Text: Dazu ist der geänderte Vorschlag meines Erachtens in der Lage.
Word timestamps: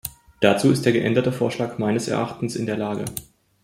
Dazu 0.39 0.71
ist 0.71 0.83
der 0.83 0.93
geänderte 0.93 1.31
Vorschlag 1.31 1.77
meines 1.77 2.07
Erachtens 2.07 2.55
in 2.55 2.65
der 2.65 2.75
Lage. 2.75 3.05